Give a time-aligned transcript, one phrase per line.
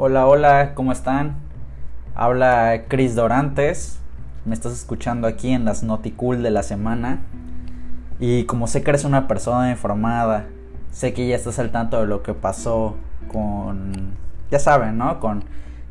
[0.00, 1.34] Hola, hola, ¿cómo están?
[2.14, 3.98] Habla Chris Dorantes.
[4.44, 7.18] Me estás escuchando aquí en las Noticool de la semana.
[8.20, 10.46] Y como sé que eres una persona informada,
[10.92, 12.94] sé que ya estás al tanto de lo que pasó
[13.32, 13.90] con,
[14.52, 15.18] ya saben, ¿no?
[15.18, 15.42] Con,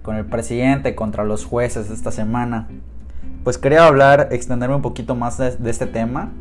[0.03, 2.69] con el presidente contra los jueces esta semana.
[3.43, 6.31] Pues quería hablar, extenderme un poquito más de, de este tema.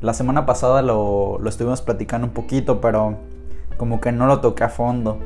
[0.00, 3.18] La semana pasada lo, lo estuvimos platicando un poquito, pero
[3.76, 5.20] como que no lo toqué a fondo.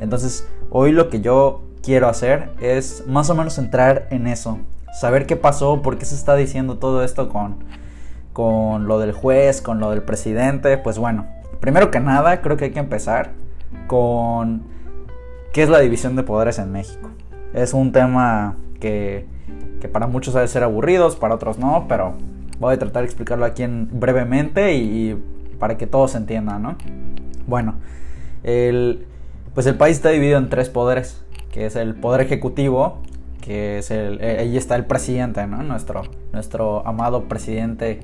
[0.00, 4.58] Entonces, hoy lo que yo quiero hacer es más o menos entrar en eso.
[4.92, 7.56] Saber qué pasó, por qué se está diciendo todo esto con,
[8.32, 10.78] con lo del juez, con lo del presidente.
[10.78, 11.26] Pues bueno,
[11.60, 13.32] primero que nada, creo que hay que empezar
[13.86, 14.62] con
[15.52, 17.10] qué es la división de poderes en México.
[17.54, 19.26] Es un tema que,
[19.80, 22.14] que para muchos debe ser aburridos, para otros no, pero
[22.58, 25.22] voy a tratar de explicarlo aquí en, brevemente y, y
[25.58, 26.76] para que todos entiendan, ¿no?
[27.46, 27.74] Bueno,
[28.42, 29.06] el,
[29.54, 32.98] pues el país está dividido en tres poderes, que es el poder ejecutivo,
[33.40, 35.62] que es el, eh, ahí está el presidente, ¿no?
[35.62, 36.02] Nuestro,
[36.32, 38.00] nuestro amado presidente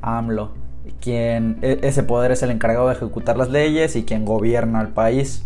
[0.00, 0.52] AMLO,
[1.00, 4.88] quien e, ese poder es el encargado de ejecutar las leyes y quien gobierna el
[4.88, 5.44] país.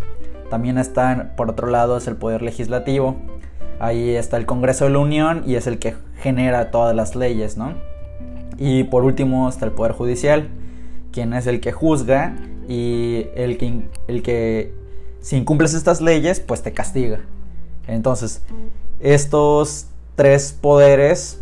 [0.51, 3.17] También está, por otro lado, es el poder legislativo.
[3.81, 7.57] Ahí está el Congreso de la Unión y es el que genera todas las leyes,
[7.57, 7.75] ¿no?
[8.59, 10.49] Y por último está el poder judicial,
[11.11, 12.37] quien es el que juzga
[12.69, 14.82] y el que, el que
[15.23, 17.21] si incumples estas leyes, pues te castiga.
[17.87, 18.43] Entonces,
[19.01, 21.41] estos tres poderes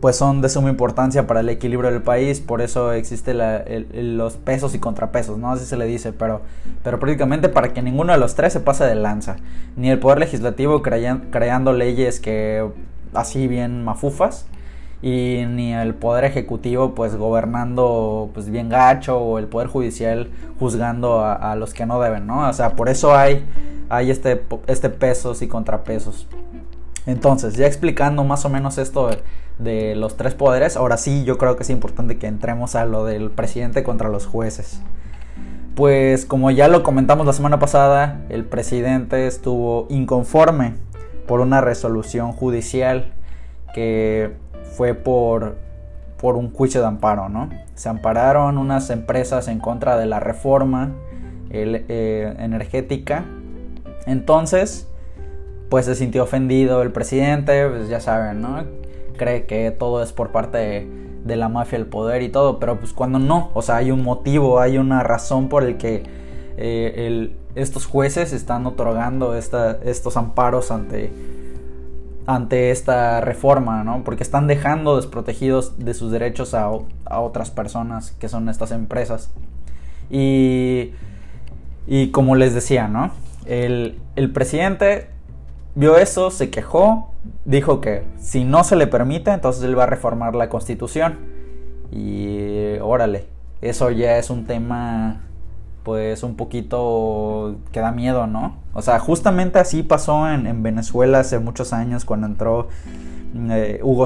[0.00, 4.74] pues son de suma importancia para el equilibrio del país, por eso existe los pesos
[4.74, 5.52] y contrapesos, ¿no?
[5.52, 6.40] Así se le dice, pero,
[6.82, 9.36] pero prácticamente para que ninguno de los tres se pase de lanza.
[9.76, 12.66] Ni el poder legislativo creando leyes que
[13.12, 14.46] así bien mafufas,
[15.02, 21.24] y ni el poder ejecutivo pues gobernando pues bien gacho o el poder judicial juzgando
[21.24, 22.48] a, los que no deben, ¿no?
[22.48, 23.46] O sea, por eso hay,
[23.88, 26.26] hay este, este pesos y contrapesos.
[27.06, 29.10] Entonces, ya explicando más o menos esto
[29.58, 33.04] de, los tres poderes, ahora sí yo creo que es importante que entremos a lo
[33.04, 34.80] del presidente contra los jueces.
[35.74, 40.74] Pues como ya lo comentamos la semana pasada, el presidente estuvo inconforme
[41.26, 43.12] por una resolución judicial
[43.74, 44.34] que
[44.76, 45.56] fue por,
[46.18, 47.50] por un juicio de amparo, ¿no?
[47.74, 50.92] Se ampararon unas empresas en contra de la reforma
[51.50, 53.24] eh, energética.
[54.06, 54.88] Entonces,
[55.68, 58.64] pues se sintió ofendido el presidente, pues ya saben, ¿no?
[59.16, 60.88] Cree que todo es por parte de,
[61.24, 64.02] de la mafia, el poder y todo, pero pues cuando no, o sea, hay un
[64.02, 66.02] motivo, hay una razón por el que
[66.56, 71.10] eh, estos jueces están otorgando esta, estos amparos ante
[72.26, 74.04] ante esta reforma, ¿no?
[74.04, 79.30] Porque están dejando desprotegidos de sus derechos a, otras personas que son estas empresas.
[80.10, 80.92] Y,
[81.86, 83.10] y como les decía, ¿no?
[83.46, 85.08] El, el, presidente
[85.74, 87.10] vio eso, se quejó,
[87.44, 91.18] dijo que si no se le permite, entonces él va a reformar la constitución.
[91.90, 93.26] Y órale,
[93.60, 95.22] eso ya es un tema
[95.90, 98.54] pues un poquito que da miedo, ¿no?
[98.74, 102.68] O sea, justamente así pasó en, en Venezuela hace muchos años cuando entró
[103.34, 104.04] eh, Hugo,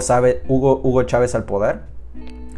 [0.48, 1.82] Hugo, Hugo, Chávez al poder.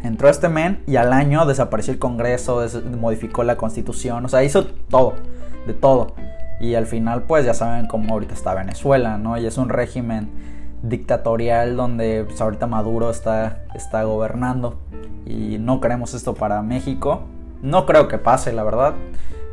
[0.01, 2.65] Entró este men y al año desapareció el Congreso,
[2.97, 5.15] modificó la constitución, o sea, hizo todo,
[5.65, 6.13] de todo.
[6.61, 9.37] Y al final, pues ya saben cómo ahorita está Venezuela, ¿no?
[9.37, 10.29] Y es un régimen
[10.83, 14.79] dictatorial donde pues, ahorita Maduro está, está gobernando.
[15.25, 17.23] Y no queremos esto para México.
[17.61, 18.93] No creo que pase, la verdad.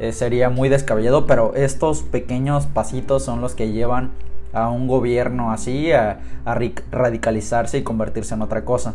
[0.00, 4.10] Eh, sería muy descabellado, pero estos pequeños pasitos son los que llevan
[4.52, 6.58] a un gobierno así a, a
[6.90, 8.94] radicalizarse y convertirse en otra cosa.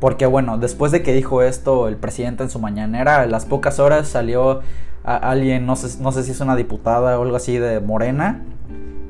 [0.00, 3.80] Porque bueno, después de que dijo esto el presidente en su mañanera, a las pocas
[3.80, 4.60] horas salió
[5.04, 8.44] alguien, no sé, no sé si es una diputada o algo así de Morena,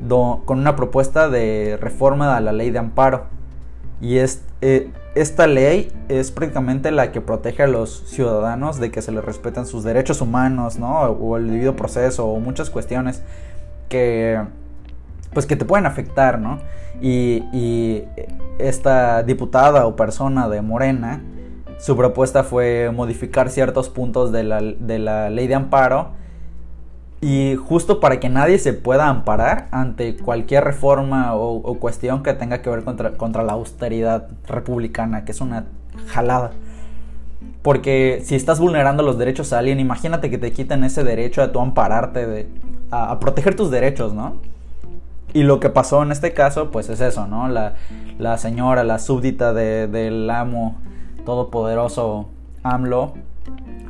[0.09, 3.27] con una propuesta de reforma a la ley de amparo.
[4.01, 4.91] Y es, eh,
[5.21, 9.67] esta ley es prácticamente la que protege a los ciudadanos de que se les respetan
[9.67, 11.01] sus derechos humanos, ¿no?
[11.03, 13.23] O el debido proceso, o muchas cuestiones
[13.89, 14.41] que,
[15.35, 16.59] pues que te pueden afectar, ¿no?
[17.01, 18.05] Y, y
[18.59, 21.23] esta diputada o persona de Morena,
[21.79, 26.18] su propuesta fue modificar ciertos puntos de la, de la ley de amparo
[27.21, 32.63] y justo para que nadie se pueda amparar ante cualquier reforma o, cuestión que tenga
[32.63, 35.65] que ver contra, contra, la austeridad republicana, que es una
[36.07, 36.53] jalada.
[37.63, 41.51] Porque si estás vulnerando los derechos a alguien, imagínate que te quiten ese derecho a
[41.51, 42.49] tu ampararte, de,
[42.93, 44.37] a, a, proteger tus derechos, ¿no?
[45.35, 47.49] Y lo que pasó en este caso, pues es eso, ¿no?
[47.49, 47.75] La,
[48.19, 50.77] la señora, la súbdita de, del amo
[51.27, 52.29] todopoderoso
[52.63, 53.15] AMLO,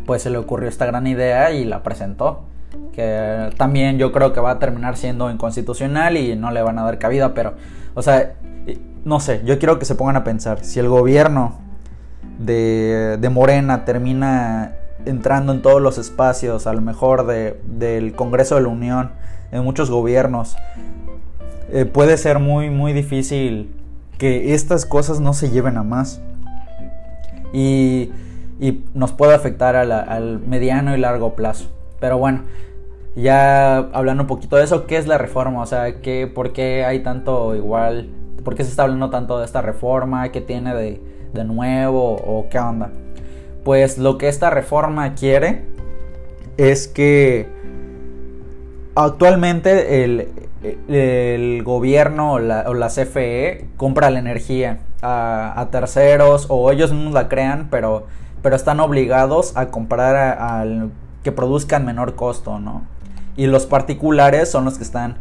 [0.06, 2.47] pues se le ocurrió esta gran idea y la presentó
[2.92, 6.84] que también yo creo que va a terminar siendo inconstitucional y no le van a
[6.84, 7.54] dar cabida, pero,
[7.94, 8.34] o sea,
[9.04, 11.58] no sé, yo quiero que se pongan a pensar, si el gobierno
[12.38, 14.74] de, de Morena termina
[15.04, 19.12] entrando en todos los espacios, a lo mejor de, del Congreso de la Unión,
[19.52, 20.56] en muchos gobiernos,
[21.70, 23.74] eh, puede ser muy, muy difícil
[24.18, 26.20] que estas cosas no se lleven a más.
[27.52, 28.10] Y,
[28.60, 31.70] y nos puede afectar al mediano y largo plazo.
[32.00, 32.44] Pero bueno,
[33.14, 35.62] ya hablando un poquito de eso, ¿qué es la reforma?
[35.62, 38.10] O sea, ¿qué, ¿por qué hay tanto igual?
[38.44, 40.30] ¿Por qué se está hablando tanto de esta reforma?
[40.30, 41.02] ¿Qué tiene de,
[41.32, 42.14] de nuevo?
[42.14, 42.90] ¿O qué onda?
[43.64, 45.64] Pues lo que esta reforma quiere
[46.56, 47.48] es que
[48.94, 50.28] actualmente el,
[50.88, 57.68] el gobierno o la, CFE compra la energía a, terceros o ellos mismos la crean,
[57.70, 58.06] pero,
[58.42, 60.90] pero están obligados a comprar al
[61.22, 62.82] que produzcan menor costo, ¿no?
[63.36, 65.16] Y los particulares son los que están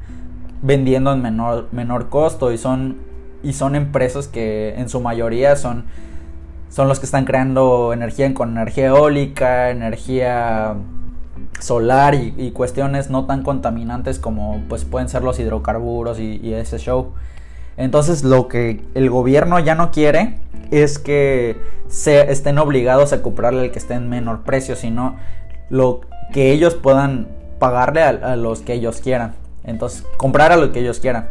[0.62, 2.98] vendiendo en menor, menor costo y son,
[3.44, 5.86] y son empresas que en su mayoría son,
[6.70, 10.76] son los que están creando energía con energía eólica, energía
[11.60, 17.14] solar y, cuestiones no tan contaminantes como pues pueden ser los hidrocarburos y, ese show.
[17.78, 20.40] Entonces lo que el gobierno ya no quiere
[20.72, 21.58] es que
[21.88, 25.16] se estén obligados a comprarle al que esté en menor precio, sino
[25.70, 26.02] lo
[26.34, 27.28] que ellos puedan
[27.60, 29.34] pagarle a los que ellos quieran.
[29.64, 31.28] Entonces, comprar a lo que ellos quieran.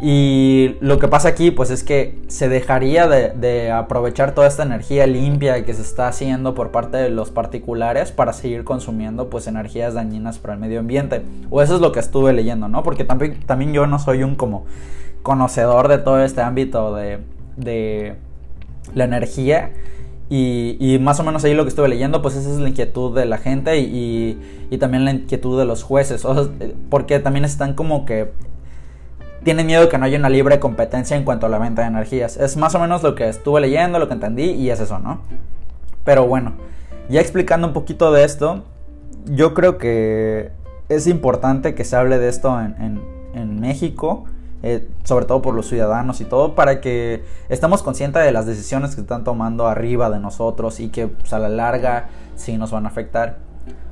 [0.00, 5.06] Y lo que pasa aquí, pues es que se dejaría de, aprovechar toda esta energía
[5.06, 9.94] limpia que se está haciendo por parte de los particulares para seguir consumiendo pues energías
[9.94, 11.22] dañinas para el medio ambiente.
[11.48, 12.82] O eso es lo que estuve leyendo, ¿no?
[12.82, 14.66] Porque también, también yo no soy un como
[15.22, 17.20] conocedor de todo este ámbito de,
[17.56, 18.16] de
[18.94, 19.72] la energía.
[20.28, 23.26] Y, más o menos ahí lo que estuve leyendo, pues esa es la inquietud de
[23.26, 24.38] la gente y,
[24.80, 26.26] también la inquietud de los jueces.
[26.90, 28.32] Porque también están como que
[29.44, 32.36] tienen miedo que no haya una libre competencia en cuanto a la venta de energías.
[32.36, 35.20] Es más o menos lo que estuve leyendo, lo que entendí y es eso, ¿no?
[36.04, 36.54] Pero bueno,
[37.08, 38.64] ya explicando un poquito de esto,
[39.26, 40.50] yo creo que
[40.88, 43.14] es importante que se hable de esto en,
[43.60, 44.24] México,
[44.68, 48.96] eh, sobre todo por los ciudadanos y todo, para que estemos conscientes de las decisiones
[48.96, 52.84] que están tomando arriba de nosotros y que pues, a la larga sí nos van
[52.84, 53.38] a afectar.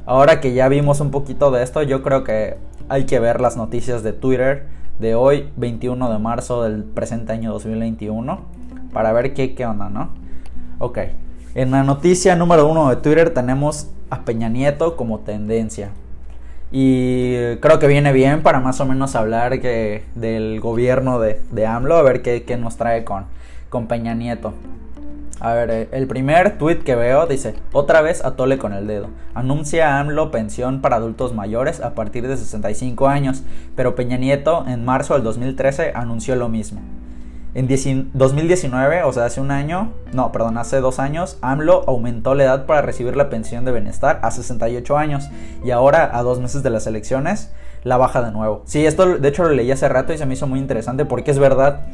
[0.05, 2.57] Ahora que ya vimos un poquito de esto, yo creo que
[2.89, 4.67] hay que ver las noticias de Twitter
[4.99, 8.41] de hoy, 21 de marzo del presente año 2021,
[8.93, 10.09] para ver qué, qué onda, ¿no?
[10.81, 10.99] Ok,
[11.55, 15.93] en la noticia número uno de Twitter tenemos a Peña Nieto como tendencia.
[16.77, 21.67] Y creo que viene bien para más o menos hablar que del gobierno de, de
[21.67, 23.27] AMLO, a ver qué, qué nos trae con,
[23.69, 24.55] con Peña Nieto.
[25.39, 29.07] A ver, eh, el primer tweet que veo dice, otra vez atole con el dedo.
[29.35, 33.45] Anuncia AMLO pensión para adultos mayores a partir de 65 años,
[33.77, 36.81] pero Peña Nieto en marzo del 2013 anunció lo mismo.
[37.55, 42.45] En 2019, o sea, hace un año, no, perdón, hace dos años, AMLO aumentó la
[42.45, 45.29] edad para recibir la pensión de bienestar a 68 años
[45.65, 47.53] y ahora, a dos meses de las elecciones,
[47.85, 48.63] la baja de nuevo.
[48.65, 51.31] Sí, esto de hecho lo leí hace rato y se me hizo muy interesante porque
[51.31, 51.87] es verdad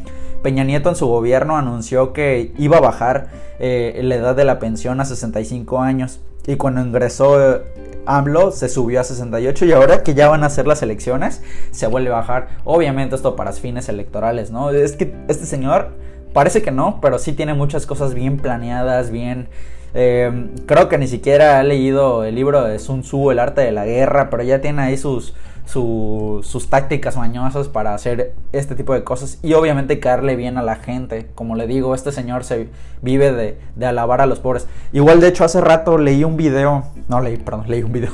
[0.43, 3.29] Peña Nieto en su gobierno anunció que iba a bajar
[3.59, 6.21] eh, la edad de la pensión a 65 años.
[6.47, 7.61] Y cuando ingresó
[8.07, 11.87] AMLO se subió a 68 y ahora que ya van a hacer las elecciones se
[11.87, 12.49] vuelve a bajar.
[12.65, 14.71] Obviamente esto para fines electorales, ¿no?
[14.71, 15.91] Es que este señor
[16.33, 19.49] parece que no, pero sí tiene muchas cosas bien planeadas, bien...
[19.93, 23.73] Eh, creo que ni siquiera ha leído el libro de Sun Tzu, El arte de
[23.73, 25.35] la guerra, pero ya tiene ahí sus,
[25.73, 30.77] sus tácticas mañosas para hacer este tipo de cosas y obviamente caerle bien a la
[30.77, 31.29] gente.
[31.35, 32.69] Como le digo, este señor se
[33.03, 34.67] vive de, de alabar a los pobres.
[34.93, 38.11] Igual de hecho hace rato leí un video, no leí, perdón, leí un video.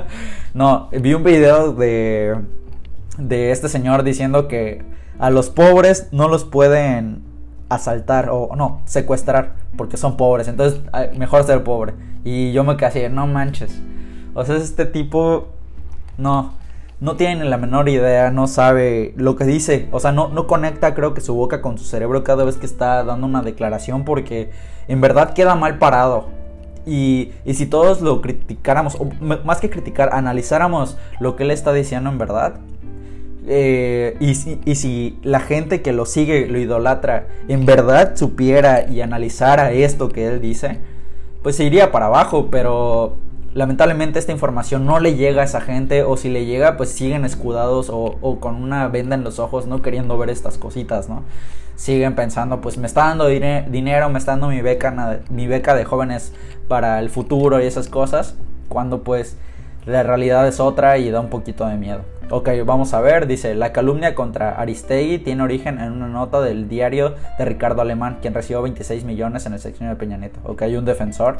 [0.54, 2.36] no, vi un video de,
[3.18, 4.82] de este señor diciendo que
[5.18, 7.22] a los pobres no los pueden
[7.68, 10.48] asaltar o no, secuestrar porque son pobres.
[10.48, 10.80] Entonces,
[11.16, 11.94] mejor ser pobre.
[12.24, 13.80] Y yo me quedé así, no manches.
[14.34, 15.48] O sea, este tipo
[16.18, 16.54] no,
[17.00, 20.94] no tiene la menor idea, no sabe lo que dice, o sea, no, no conecta
[20.94, 24.50] creo que su boca con su cerebro cada vez que está dando una declaración porque
[24.88, 26.28] en verdad queda mal parado.
[26.86, 32.08] Y, y si todos lo criticáramos, más que criticar, analizáramos lo que él está diciendo
[32.10, 32.60] en verdad,
[33.48, 38.88] eh, y, si, y, si, la gente que lo sigue, lo idolatra, en verdad supiera
[38.88, 40.78] y analizara esto que él dice,
[41.42, 43.16] pues se iría para abajo, pero
[43.56, 47.24] lamentablemente esta información no le llega a esa gente o si le llega pues siguen
[47.24, 51.22] escudados o, con una venda en los ojos no queriendo ver estas cositas, ¿no?
[51.74, 55.86] Siguen pensando pues me está dando dinero, me está dando mi beca, mi beca de
[55.86, 56.34] jóvenes
[56.68, 58.34] para el futuro y esas cosas,
[58.68, 59.38] cuando pues
[59.86, 62.00] La realidad es otra y da un poquito de miedo.
[62.28, 66.68] Ok, vamos a ver, dice, la calumnia contra Aristegui tiene origen en una nota del
[66.68, 70.40] diario de Ricardo Alemán, quien recibió 26 millones en el sección de Peña Nieto.
[70.42, 71.36] Ok, un defensor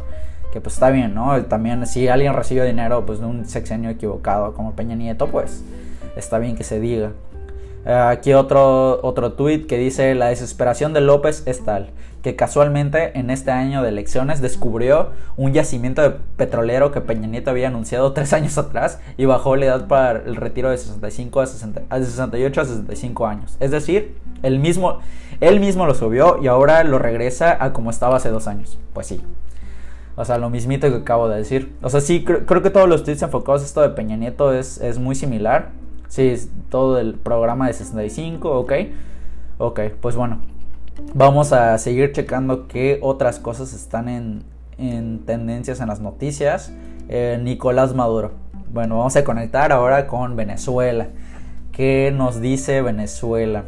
[0.53, 1.45] que pues está bien, ¿no?
[1.47, 5.65] También si alguien recibe dinero pues de un sexenio equivocado como Peña Nieto, pues
[6.15, 7.11] está bien que se diga.
[7.87, 11.91] Eh, aquí otro, otro tweet que dice, la desesperación de López es tal
[12.27, 17.51] que casualmente en este año de elecciones descubrió un yacimiento de petrolero que Peña Nieto
[17.51, 21.47] había anunciado tres años atrás y bajó la edad para el retiro de 65 a,
[21.47, 23.57] 68 a 65 años.
[23.61, 24.99] Es decir, él mismo,
[25.41, 28.77] él mismo lo subió y ahora lo regresa a como estaba hace dos años.
[28.93, 29.23] Pues sí.
[30.17, 31.77] O sea, lo mismito que acabo de decir.
[31.81, 34.79] O sea, sí, creo, que todos los tweets enfocados a esto de Peña Nieto es,
[34.81, 35.71] es muy similar.
[36.09, 36.35] Sí,
[36.71, 38.73] todo el programa de 65, ok.
[39.59, 40.41] Ok, pues bueno.
[41.15, 44.45] Vamos a seguir checando qué otras cosas están en,
[45.27, 46.73] tendencias en las noticias.
[47.09, 48.33] Eh, Nicolás Maduro.
[48.73, 51.09] Bueno, vamos a conectar ahora con Venezuela.
[51.73, 53.65] ¿Qué nos dice Venezuela?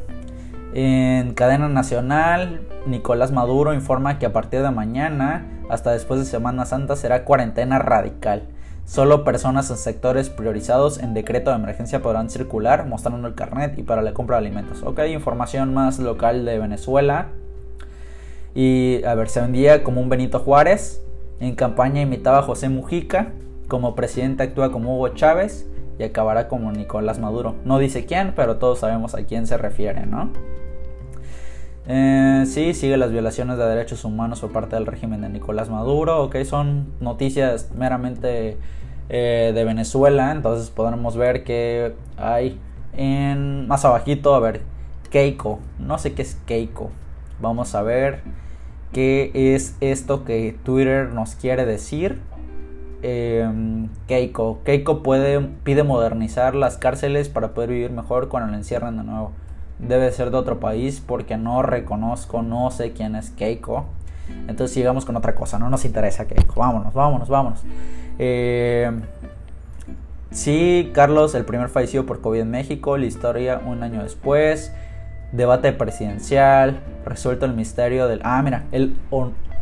[0.74, 6.64] En cadena nacional, Nicolás Maduro informa que a partir de mañana, hasta después de Semana
[6.66, 8.44] Santa, será cuarentena radical.
[8.88, 13.82] Solo personas en sectores priorizados en decreto de emergencia podrán circular mostrando el carnet y
[13.82, 14.82] para la compra de alimentos.
[14.82, 17.26] Ok, información más local de Venezuela.
[18.54, 21.02] Y a ver, se vendía como un Benito Juárez.
[21.38, 23.32] En campaña imitaba a José Mujica.
[23.68, 25.66] Como presidente actúa como Hugo Chávez.
[25.98, 27.56] Y acabará como Nicolás Maduro.
[27.66, 30.32] No dice quién, pero todos sabemos a quién se refiere, ¿no?
[31.90, 36.22] Eh, sí, sigue las violaciones de derechos humanos por parte del régimen de Nicolás Maduro.
[36.22, 38.58] Ok, son noticias meramente
[39.08, 40.30] eh, de Venezuela.
[40.32, 42.60] Entonces podremos ver que hay
[42.92, 44.60] en más abajito, a ver,
[45.10, 45.60] Keiko.
[45.78, 46.90] No sé qué es Keiko.
[47.40, 48.20] Vamos a ver
[48.92, 52.20] qué es esto que Twitter nos quiere decir.
[53.00, 54.60] Em, Keiko.
[54.62, 59.32] Keiko puede, pide modernizar las cárceles para poder vivir mejor cuando la encierran de nuevo.
[59.78, 63.86] Debe ser de otro país porque no reconozco, no sé quién es Keiko.
[64.46, 66.60] Entonces sigamos con otra cosa, no nos interesa Keiko.
[66.60, 67.62] Vámonos, vámonos, vámonos.
[68.18, 68.90] Eh,
[70.30, 74.72] sí, Carlos, el primer fallecido por COVID en México, la historia un año después,
[75.32, 78.20] debate presidencial, resuelto el misterio del...
[78.24, 78.96] Ah, mira, el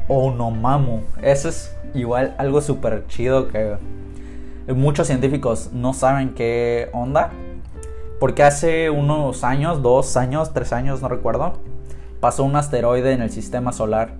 [0.09, 1.01] Onomamu.
[1.23, 3.77] Eso es igual algo súper chido que
[4.75, 7.31] muchos científicos no saben qué onda.
[8.19, 11.55] Porque hace unos años, dos años, tres años, no recuerdo,
[12.21, 14.15] pasó un asteroide en el sistema solar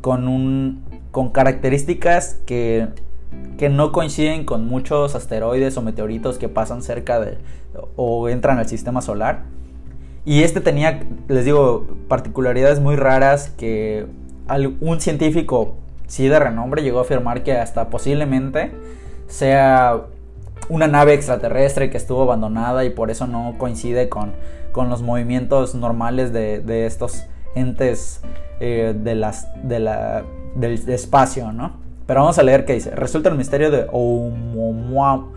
[0.00, 2.88] con un con características que
[3.58, 7.38] que no coinciden con muchos asteroides o meteoritos que pasan cerca de
[7.96, 9.42] o entran al sistema solar.
[10.24, 14.06] Y este tenía, les digo, particularidades muy raras que
[14.80, 15.76] un científico,
[16.06, 18.72] sí de renombre, llegó a afirmar que hasta posiblemente
[19.26, 20.02] sea
[20.68, 24.32] una nave extraterrestre que estuvo abandonada y por eso no coincide con,
[24.72, 28.20] con los movimientos normales de, estos entes
[28.60, 31.84] eh, de las, de la, del espacio, ¿no?
[32.06, 32.90] Pero vamos a leer qué dice.
[32.90, 35.28] Resulta el misterio de Oumuamua.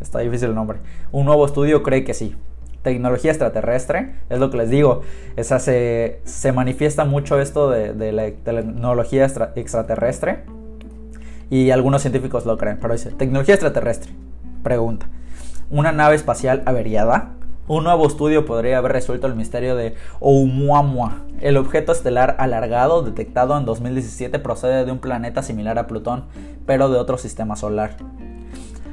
[0.00, 0.78] Está difícil el nombre.
[1.12, 2.36] Un nuevo estudio cree que sí.
[2.82, 5.02] Tecnología extraterrestre, es lo que les digo.
[5.40, 9.26] Se, se manifiesta mucho esto de, la tecnología
[9.56, 10.44] extraterrestre.
[11.50, 12.78] Y algunos científicos lo creen.
[12.80, 14.12] Pero dice, tecnología extraterrestre.
[14.62, 15.08] Pregunta.
[15.70, 17.32] ¿Una nave espacial averiada?
[17.68, 21.24] Un nuevo estudio podría haber resuelto el misterio de Oumuamua.
[21.40, 26.26] El objeto estelar alargado detectado en 2017 procede de un planeta similar a Plutón,
[26.64, 27.96] pero de otro sistema solar.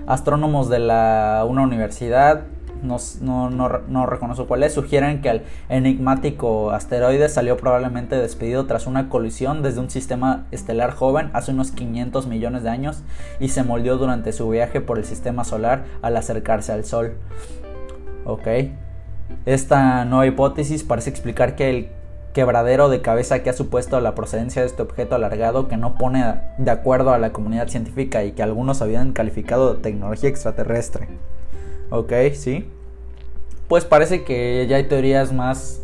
[0.08, 2.46] Astrónomos de la, una universidad,
[2.84, 3.50] no, no,
[3.88, 9.64] no, reconozco cuál es, sugieren que el enigmático asteroide salió probablemente despedido tras una colisión
[9.64, 13.04] desde un sistema estelar joven hace unos 500 millones de años
[13.40, 17.14] y se moldeó durante su viaje por el sistema solar al acercarse al Sol.
[18.26, 18.48] ¿ok?
[19.46, 21.90] Esta nueva hipótesis parece explicar que el
[22.34, 26.42] quebradero de cabeza que ha supuesto la procedencia de este objeto alargado que no pone
[26.58, 31.08] de acuerdo a la comunidad científica y que algunos habían calificado de tecnología extraterrestre.
[31.90, 32.12] ¿Ok?
[32.34, 32.70] ¿Sí?
[33.68, 35.82] Pues parece que ya hay teorías más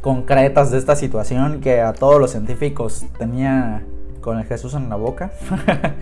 [0.00, 3.84] concretas de esta situación que a todos los científicos tenía
[4.20, 5.32] con el Jesús en la boca.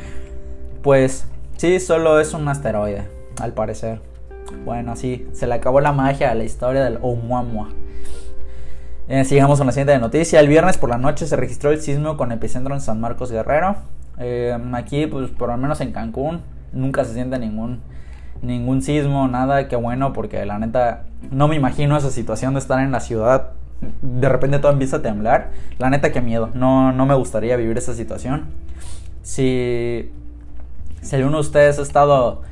[0.82, 1.26] pues
[1.56, 3.08] sí, solo es un asteroide,
[3.40, 4.00] al parecer.
[4.64, 7.68] Bueno, sí, se le acabó la magia a la historia del Oumuamua.
[9.08, 10.38] Eh, sigamos con la siguiente noticia.
[10.40, 13.76] El viernes por la noche se registró el sismo con epicentro en San Marcos Guerrero.
[14.18, 16.42] Eh, aquí, pues por lo menos en Cancún,
[16.72, 17.80] nunca se siente ningún,
[18.42, 19.68] ningún sismo, nada.
[19.68, 23.50] Qué bueno, porque la neta, no me imagino esa situación de estar en la ciudad.
[24.02, 25.50] De repente todo empieza a temblar.
[25.78, 26.50] La neta, qué miedo.
[26.54, 28.46] No, no me gustaría vivir esa situación.
[29.22, 30.10] Si
[31.02, 32.42] Si alguno de ustedes ha estado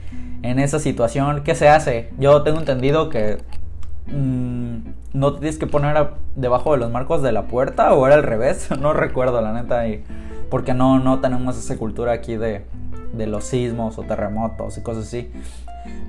[0.43, 2.11] en esa situación, ¿qué se hace?
[2.19, 3.39] Yo tengo entendido que
[4.07, 4.79] mm,
[5.13, 8.71] no tienes que poner debajo de los marcos de la puerta o era al revés,
[8.81, 10.05] no recuerdo la neta, y,
[10.51, 12.65] porque no, no tenemos esa cultura aquí de,
[13.13, 15.31] de los sismos o terremotos y cosas así.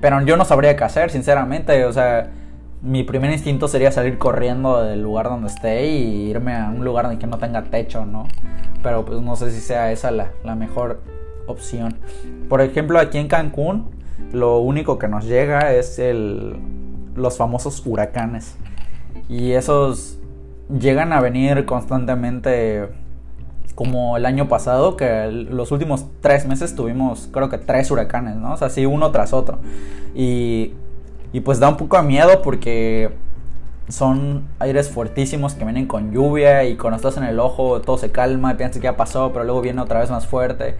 [0.02, 2.30] Pero yo no sabría qué hacer, sinceramente, o sea,
[2.82, 7.12] mi primer instinto sería salir corriendo del lugar donde esté y irme a un lugar
[7.12, 8.28] el que no tenga techo, ¿no?
[8.82, 11.02] Pero pues no sé si sea esa la, la mejor
[11.48, 11.98] opción.
[12.48, 13.90] Por ejemplo, aquí en Cancún,
[14.32, 16.58] lo único que nos llega es el,
[17.16, 18.58] los famosos huracanes.
[19.28, 20.20] Y esos
[20.70, 22.88] llegan a venir constantemente
[23.80, 28.52] como el año pasado, que los últimos tres meses tuvimos creo que tres huracanes, ¿no?
[28.52, 29.60] O sea, así uno tras otro.
[30.14, 30.74] Y
[31.32, 33.10] y pues da un poco de miedo porque
[33.88, 38.12] son aires fuertísimos que vienen con lluvia y cuando estás en el ojo todo se
[38.12, 40.76] calma piensas que ya pasó, pero luego viene otra vez más fuerte.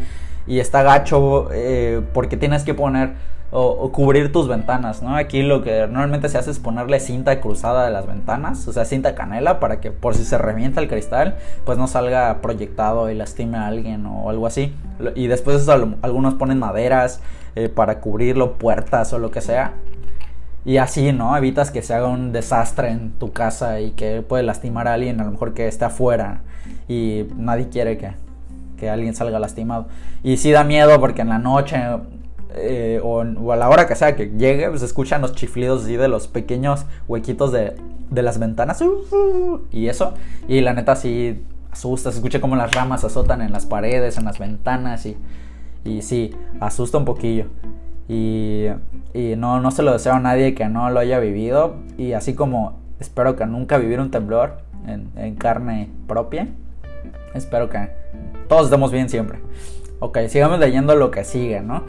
[0.46, 3.14] Y está gacho eh, porque tienes que poner
[3.52, 5.16] o, cubrir tus ventanas, ¿no?
[5.16, 8.86] Aquí lo que normalmente se hace es ponerle cinta cruzada de las ventanas, o sea,
[8.86, 13.16] cinta canela para que por si se revienta el cristal, pues no salga proyectado y
[13.16, 14.74] lastime a alguien o algo así.
[15.16, 17.22] Y después algunos ponen maderas
[17.56, 19.74] eh, para cubrirlo, puertas o lo que sea.
[20.66, 21.36] Y así, ¿no?
[21.36, 25.20] Evitas que se haga un desastre en tu casa y que puede lastimar a alguien,
[25.22, 26.42] a lo mejor que esté afuera.
[26.88, 28.12] Y nadie quiere que,
[28.78, 29.88] que alguien salga lastimado.
[30.22, 31.78] Y sí da miedo porque en la noche
[32.56, 36.08] eh, o, a la hora que sea que llegue, pues escuchan los chiflidos así de
[36.08, 37.76] los pequeños huequitos de,
[38.10, 38.84] de las ventanas.
[39.72, 40.14] y eso.
[40.48, 42.12] Y la neta sí asusta.
[42.12, 45.06] Se escucha como las ramas azotan en las paredes, en las ventanas.
[45.06, 45.18] Y,
[45.86, 47.46] y sí, asusta un poquillo.
[48.08, 48.66] Y,
[49.38, 51.76] no, no se lo deseo a nadie que no lo haya vivido.
[51.98, 56.48] Y así como espero que nunca viviera un temblor en, carne propia,
[57.34, 57.90] espero que
[58.48, 59.40] todos estemos bien siempre.
[60.00, 61.84] Ok, sigamos leyendo lo que sigue, ¿no?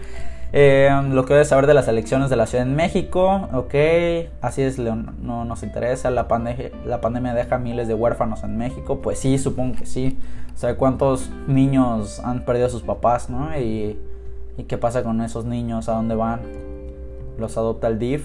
[0.53, 3.75] Eh, lo que debes saber de las elecciones de la Ciudad de México, ok,
[4.41, 9.01] así es, no nos interesa, la, pandemia, la pandemia deja miles de huérfanos en México,
[9.01, 10.19] pues sí, supongo que sí,
[10.63, 13.57] o cuántos niños han perdido a sus papás, ¿no?
[13.57, 13.97] Y
[14.61, 15.89] ¿Y qué pasa con esos niños?
[15.89, 16.41] ¿A dónde van?
[17.39, 18.23] ¿Los adopta el DIF?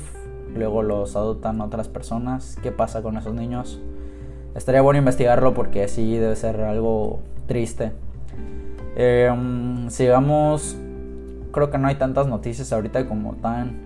[0.53, 2.57] Luego los adoptan otras personas.
[2.61, 3.79] ¿Qué pasa con esos niños?
[4.53, 7.93] Estaría bueno investigarlo porque sí debe ser algo triste.
[8.97, 10.77] Em, sigamos.
[11.55, 13.79] Creo que no hay tantas noticias ahorita como tan,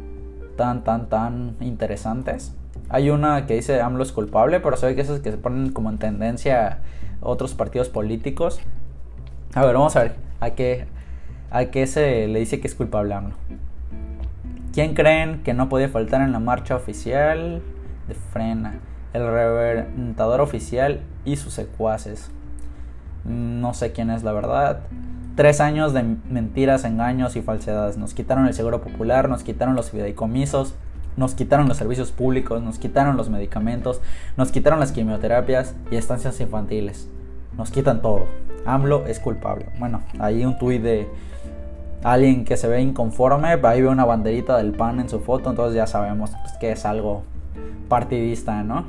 [0.57, 2.55] tan, tan, tan interesantes.
[2.89, 5.91] Hay una que dice AMLO es culpable, pero ve que esas que se ponen como
[5.91, 6.79] en tendencia
[7.21, 8.59] otros partidos políticos.
[9.53, 10.87] A ver, vamos a ver a qué,
[11.51, 13.35] ¿A qué se le dice que es culpable AMLO?
[14.73, 17.61] ¿Quién creen que no podía faltar en la marcha oficial
[18.07, 18.79] de Frena?
[19.13, 22.31] El reventador oficial y sus secuaces.
[23.25, 24.79] No sé quién es la verdad.
[25.35, 27.97] Tres años de mentiras, engaños y falsedades.
[27.97, 30.75] Nos quitaron el seguro popular, nos quitaron los fideicomisos,
[31.15, 34.01] nos quitaron los servicios públicos, nos quitaron los medicamentos,
[34.37, 37.07] nos quitaron las quimioterapias y estancias infantiles.
[37.57, 38.25] Nos quitan todo.
[38.65, 39.67] AMLO es culpable.
[39.79, 41.07] Bueno, ahí un tuit de
[42.03, 45.75] alguien que se ve inconforme, ahí ve una banderita del PAN en su foto, entonces
[45.75, 47.23] ya sabemos pues, que es algo
[47.87, 48.85] partidista, ¿no?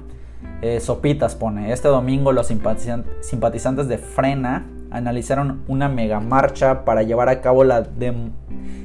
[0.62, 7.29] Eh, Sopitas pone, este domingo los simpatizantes de Frena analizaron una mega marcha para llevar
[7.29, 7.88] a cabo la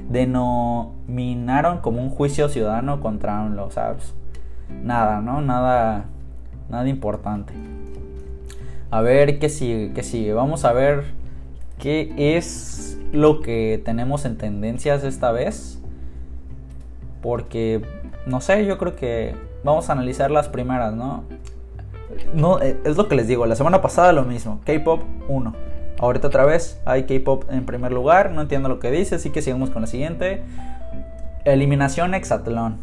[0.09, 4.13] denominaron como un juicio ciudadano contra AMLO, ¿sabes?
[4.83, 5.41] Nada, ¿no?
[5.41, 6.05] Nada,
[6.69, 7.53] nada importante.
[8.91, 10.33] A ver qué sigue, qué sigue.
[10.33, 11.05] Vamos a ver
[11.79, 15.81] qué es lo que tenemos en tendencias esta vez.
[17.21, 17.81] Porque,
[18.27, 21.23] no sé, yo creo que vamos a analizar las primeras, ¿no?
[22.33, 25.53] No, eh, es lo que les digo, la semana pasada lo mismo, K-Pop 1.
[25.99, 29.41] Ahorita otra vez hay K-Pop en primer lugar, no entiendo lo que dice, así que
[29.41, 30.43] sigamos con la siguiente.
[31.45, 32.77] Eliminación Hexatlón.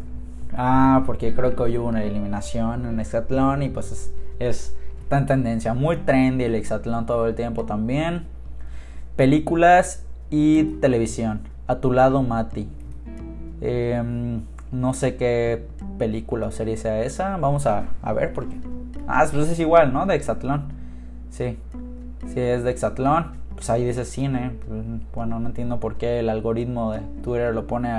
[0.55, 4.75] Ah, porque creo que hoy hubo una eliminación en Hexatlón y pues es,
[5.09, 8.25] tan tendencia, muy trendy el Hexatlón todo el tiempo también.
[9.15, 11.41] Películas y televisión.
[11.67, 12.67] A tu lado, Mati.
[13.61, 15.67] Em, no sé qué
[15.99, 17.37] película o serie sea esa.
[17.37, 18.55] Vamos a, a ver porque.
[19.07, 20.05] Ah, pues es igual, ¿no?
[20.07, 20.63] De Exatlón.
[21.29, 21.57] Sí.
[22.27, 24.51] Si es de Exatlón, pues ahí dice cine.
[25.13, 27.89] Bueno, no entiendo por qué el algoritmo de Twitter lo pone.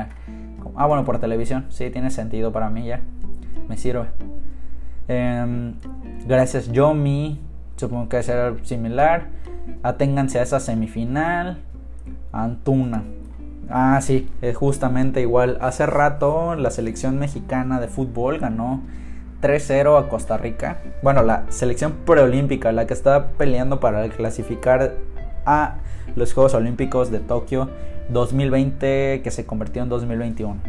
[0.77, 1.67] ah, bueno, por televisión.
[1.69, 3.01] Sí, tiene sentido para mí ya.
[3.69, 4.07] Me sirve.
[5.09, 5.75] Em,
[6.27, 7.41] gracias, Yomi.
[7.77, 9.29] Supongo que será similar.
[9.83, 11.59] Aténganse a esa semifinal.
[12.33, 13.05] Antuna.
[13.71, 15.59] Ah, sí, es justamente igual.
[15.61, 18.83] Hace rato la selección mexicana de fútbol ganó
[19.42, 20.79] 3-0 a Costa Rica.
[21.03, 24.94] Bueno, la selección preolímpica, la que está peleando para clasificar
[25.47, 25.77] a
[26.16, 27.68] los Juegos Olímpicos de Tokio
[28.09, 30.61] 2020 que se convirtió en 2021.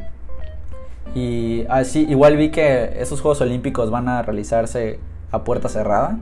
[1.13, 4.99] Y así, igual vi que esos Juegos Olímpicos van a realizarse
[5.31, 6.17] a puerta cerrada.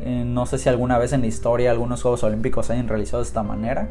[0.00, 3.22] Eh, no sé si alguna vez en la historia algunos Juegos Olímpicos se hayan realizado
[3.22, 3.88] de esta manera.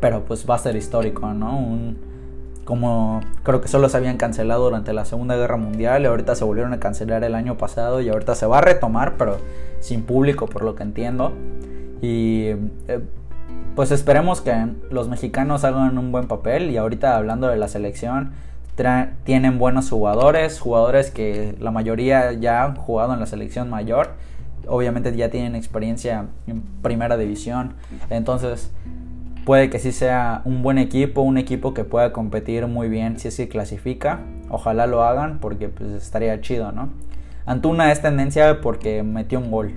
[0.00, 1.94] pero pues va a ser histórico, ¿no?
[2.64, 6.44] Como creo que solo se habían cancelado durante la Segunda Guerra Mundial y ahorita se
[6.44, 9.38] volvieron a cancelar el año pasado y ahorita se va a retomar, pero
[9.80, 11.32] sin público por lo que entiendo.
[12.00, 12.46] Y
[12.88, 13.00] eh,
[13.74, 14.54] pues esperemos que
[14.90, 18.32] los mexicanos hagan un buen papel y ahorita hablando de la selección
[19.24, 24.14] tienen buenos jugadores, jugadores que la mayoría ya han jugado en la selección mayor,
[24.66, 27.74] obviamente ya tienen experiencia en primera división,
[28.08, 28.72] entonces
[29.44, 33.28] puede que sí sea un buen equipo, un equipo que pueda competir muy bien si
[33.28, 36.90] es que clasifica, ojalá lo hagan porque pues estaría chido, ¿no?
[37.44, 39.72] Antuna es tendencia porque metió un gol,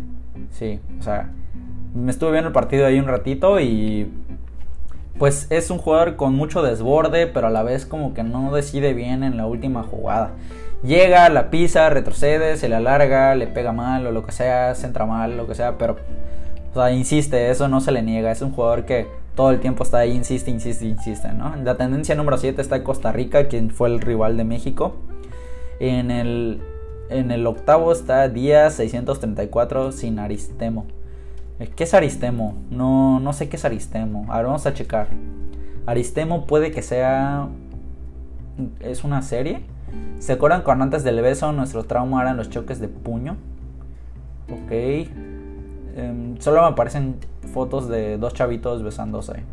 [0.52, 1.32] sí, o sea,
[1.96, 4.12] me estuve viendo el partido ahí un ratito y
[5.18, 8.94] pues es un jugador con mucho desborde, pero a la vez como que no decide
[8.94, 10.32] bien en la última jugada.
[10.84, 14.86] Llega, la pisa, retrocede, se le alarga, le pega mal o lo que sea, se
[14.86, 15.96] entra mal, lo que sea, pero
[16.72, 19.84] o sea, insiste, eso no se le niega, es un jugador que todo el tiempo
[19.84, 21.56] está ahí, insiste, insiste, insiste, ¿no?
[21.58, 24.96] La tendencia número 7 está Costa Rica, quien fue el rival de México.
[25.80, 26.62] En el,
[27.10, 30.86] en el octavo está Díaz 634 sin Aristemo.
[31.76, 32.56] ¿Qué es Aristemo?
[32.70, 34.26] No, no sé qué es Aristemo.
[34.30, 35.08] A ver, vamos a checar.
[35.86, 37.50] Aristemo puede que sea...
[38.80, 39.64] ¿Es una serie?
[40.20, 43.36] ¿Se acuerdan cuando antes del beso nuestro trauma eran los choques de puño?
[44.50, 44.72] Ok.
[45.96, 47.16] Em, solo me aparecen
[47.54, 49.44] fotos de dos chavitos besándose.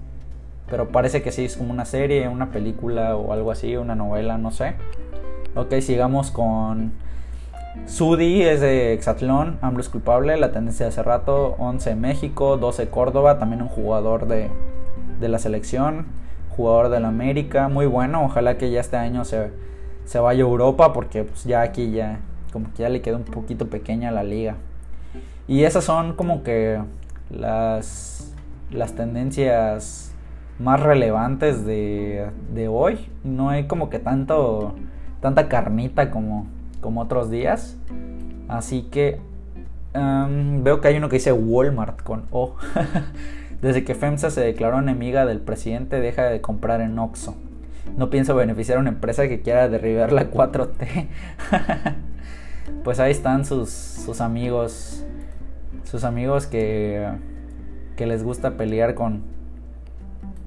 [0.68, 4.38] Pero parece que sí, es como una serie, una película o algo así, una novela,
[4.38, 4.74] no sé.
[5.54, 6.92] Ok, sigamos con
[7.86, 12.88] Sudi es de Exatlón, AMLO es culpable, la tendencia de hace rato, 11 México, 12
[12.88, 14.50] Córdoba, también un jugador de,
[15.20, 16.06] la selección,
[16.56, 19.50] jugador de la América, muy bueno, ojalá que ya este año se,
[20.04, 22.20] se vaya a Europa porque pues ya aquí ya
[22.52, 24.56] como que ya le queda un poquito pequeña la liga.
[25.48, 26.80] Y esas son como que
[27.30, 28.34] las,
[28.70, 30.14] las tendencias
[30.58, 33.08] más relevantes de, de hoy.
[33.24, 34.74] No hay como que tanto,
[35.20, 36.46] tanta carnita como
[36.82, 37.78] como otros días.
[38.48, 39.18] Así que
[39.94, 42.56] em, veo que hay uno que dice Walmart con O.
[43.62, 47.36] Desde que FEMSA se declaró enemiga del presidente, deja de comprar en Oxxo.
[47.96, 51.06] No pienso beneficiar a una empresa que quiera derribar la 4T.
[52.84, 55.04] pues ahí están sus, sus amigos.
[55.84, 57.06] Sus amigos que,
[57.96, 59.22] que les gusta pelear con,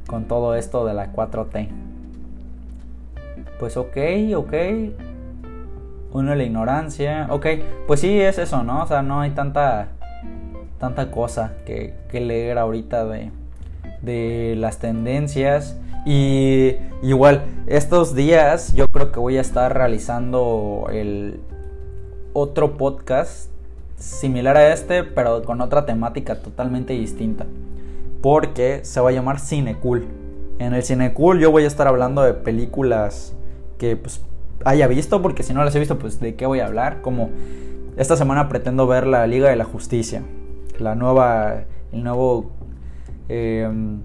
[0.07, 1.69] con todo esto de la 4T.
[3.59, 3.97] Pues ok,
[4.35, 4.53] ok
[6.15, 7.27] uno la ignorancia.
[7.29, 7.47] Ok,
[7.87, 8.83] pues sí es eso, ¿no?
[8.83, 9.89] O sea, no hay tanta,
[10.79, 13.31] tanta cosa que, leer ahorita de,
[14.01, 15.77] de las tendencias.
[16.05, 21.41] Y igual, estos días yo creo que voy a estar realizando el
[22.35, 23.49] otro podcast
[23.97, 27.45] similar a este, pero con otra temática totalmente distinta.
[28.21, 30.05] Porque se va a llamar Cinecool.
[30.59, 33.33] En el Cinecool yo voy a estar hablando de películas
[33.77, 34.21] que pues
[34.65, 37.01] haya visto, porque si no las he visto, pues de qué voy a hablar.
[37.01, 37.29] Como
[37.95, 40.21] esta semana pretendo ver la Liga de la Justicia,
[40.77, 42.51] la nueva, el nuevo
[43.29, 44.01] em,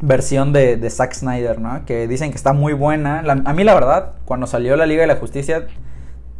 [0.00, 1.84] versión de, de, Zack Snyder, ¿no?
[1.84, 3.24] Que dicen que está muy buena.
[3.44, 5.66] a mí la verdad, cuando salió la Liga de la Justicia,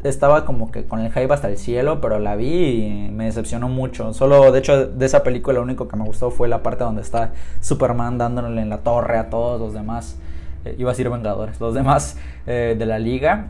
[0.03, 3.69] estaba como que con el hype hasta el cielo, pero la vi y me decepcionó
[3.69, 4.13] mucho.
[4.13, 7.03] Solo, de hecho, de esa película lo único que me gustó fue la parte donde
[7.03, 10.19] está Superman dándole en la torre a todos los demás.
[10.65, 13.49] Eh, iba a decir Vengadores, los demás eh, de la liga.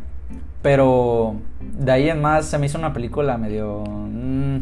[0.60, 3.84] Pero de ahí en más se me hizo una película medio...
[3.86, 4.58] Mm,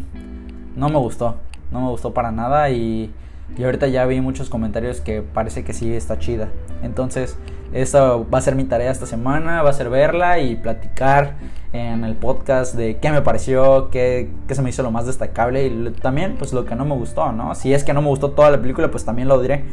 [0.77, 1.37] no me gustó,
[1.71, 3.13] no me gustó para nada y,
[3.59, 6.49] y ahorita ya vi muchos comentarios que parece que sí está chida.
[6.83, 7.37] Entonces,
[7.73, 11.37] eso va a ser mi tarea esta semana, va a ser verla y platicar
[11.73, 15.67] en el podcast de qué me pareció, qué, qué, se me hizo lo más destacable
[15.67, 17.55] y también pues lo que no me gustó, ¿no?
[17.55, 19.65] Si es que no me gustó toda la película, pues también lo diré.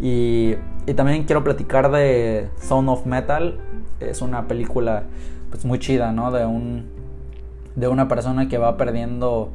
[0.00, 3.60] Y, y también quiero platicar de Sound of Metal,
[4.00, 5.04] es una película
[5.50, 6.32] pues muy chida, ¿no?
[6.32, 6.92] De un
[7.76, 9.50] de una persona que va perdiendo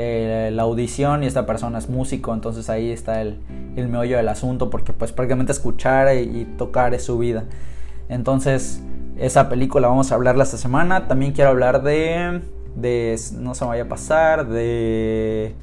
[0.00, 3.40] eh, la audición y esta persona es músico, entonces ahí está el,
[3.74, 7.46] el meollo del asunto porque pues prácticamente escuchar y, tocar es su vida.
[8.08, 8.80] Entonces
[9.18, 11.08] esa película vamos a hablarla esta semana.
[11.08, 12.42] También quiero hablar de,
[12.76, 15.56] de no se me vaya a pasar, de...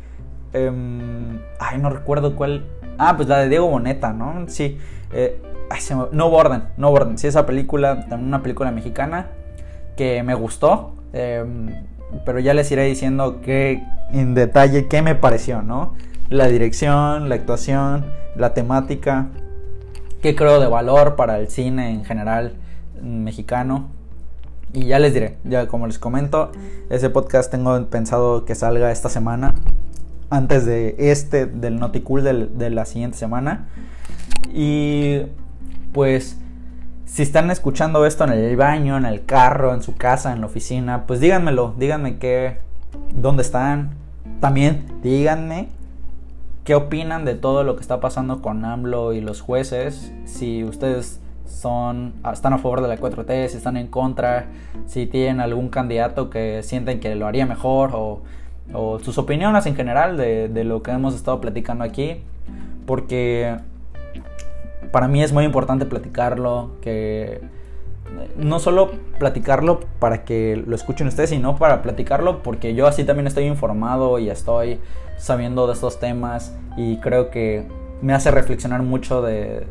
[0.52, 2.66] Em, ay, no recuerdo cuál...
[2.98, 4.50] Ah, pues la de Diego Boneta, ¿no?
[4.50, 4.78] Sí.
[5.14, 5.42] Eh,
[6.12, 7.18] no Borden, No Borden.
[7.18, 9.28] Sí, esa película, también una película mexicana
[9.96, 10.94] que me gustó.
[11.14, 11.95] Em,
[12.26, 15.94] pero ya les iré diciendo que en detalle qué me pareció, ¿no?
[16.30, 19.28] La dirección, la actuación, la temática,
[20.22, 22.54] qué creo de valor para el cine en general
[23.02, 23.90] mexicano.
[24.74, 26.52] Y ya les diré, ya como les comento,
[26.90, 29.56] ese podcast tengo pensado que salga esta semana,
[30.30, 33.68] antes de este, del Noticool de la siguiente semana.
[34.54, 35.22] Y
[35.94, 36.38] pues
[37.06, 40.48] si están escuchando esto en el baño, en el carro, en su casa, en la
[40.48, 42.58] oficina, pues díganmelo, díganme qué,
[43.14, 43.92] dónde están.
[44.40, 45.70] También díganme
[46.64, 50.12] qué opinan de todo lo que está pasando con AMLO y los jueces.
[50.26, 54.48] Si ustedes son están a favor de la 4T, si están en contra,
[54.88, 58.22] si tienen algún candidato que sienten que lo haría mejor o,
[59.04, 62.18] sus opiniones en general de lo que hemos estado platicando aquí.
[62.88, 63.58] Porque
[64.92, 67.42] para mí es muy importante platicarlo, que
[68.38, 73.28] no solo platicarlo para que lo escuchen ustedes, sino para platicarlo porque yo así también
[73.28, 74.80] estoy informado y estoy
[75.18, 77.66] sabiendo de estos temas y creo que
[78.02, 79.66] me hace reflexionar mucho de,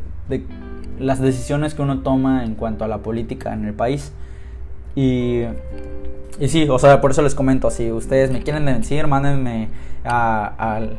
[0.99, 4.13] las decisiones que uno toma en cuanto a la política en el país.
[4.95, 5.43] Y,
[6.39, 9.67] y sí, o sea, por eso les comento, si ustedes me quieren decir, mándenme
[10.05, 10.97] al,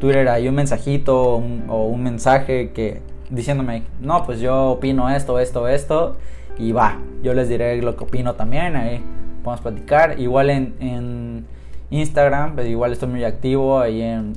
[0.00, 5.68] Twitter ahí un mensajito o un mensaje que diciéndome, no, pues yo opino esto, esto,
[5.68, 6.16] esto,
[6.58, 9.02] y va, yo les diré lo que opino también, ahí
[9.42, 10.18] podemos platicar.
[10.18, 11.46] Igual en,
[11.88, 14.32] Instagram, pues igual estoy muy activo, ahí en,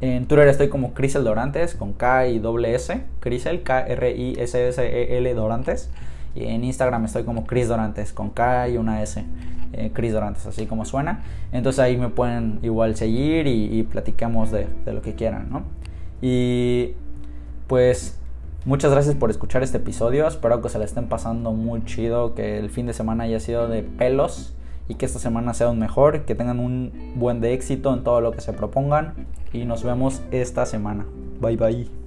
[0.00, 5.90] en Twitter estoy como Crisel Dorantes, con K y doble S, Crisel, K-R-I-S-S-E-L Dorantes.
[6.34, 9.24] Y en Instagram estoy como Chris Dorantes, con K y una S.
[9.72, 11.22] Eh, Chris Dorantes, así como suena.
[11.52, 15.62] Entonces ahí me pueden igual seguir y, y platicamos de, de, lo que quieran, ¿no?
[16.20, 16.92] Y
[17.66, 18.18] pues
[18.64, 20.26] muchas gracias por escuchar este episodio.
[20.26, 23.68] Espero que se le estén pasando muy chido, que el fin de semana haya sido
[23.68, 24.54] de pelos
[24.88, 28.20] y que esta semana sea un mejor, que tengan un buen de éxito en todo
[28.20, 31.06] lo que se propongan y nos vemos esta semana.
[31.40, 32.05] Bye bye.